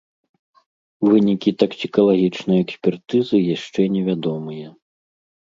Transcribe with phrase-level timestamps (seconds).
[1.09, 4.67] Вынікі таксікалагічнай экспертызы яшчэ невядомыя.